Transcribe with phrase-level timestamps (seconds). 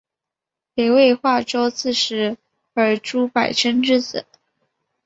[0.73, 2.35] 北魏华州刺史
[2.73, 4.25] 尔朱买珍之子。